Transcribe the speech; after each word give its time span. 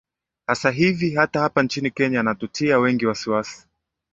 sasa 0.47 0.71
hivi 0.71 1.15
hata 1.15 1.39
hapa 1.39 1.63
nchini 1.63 1.91
kenya 1.91 2.17
yanatutia 2.17 2.79
wengi 2.79 3.05
wasiwasi 3.05 3.67